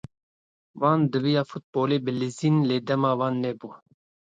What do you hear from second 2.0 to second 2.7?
bi lîzin